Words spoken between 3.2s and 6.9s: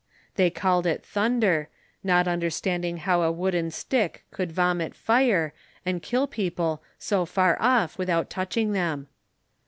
a wooden stick could vomit fire, and kill people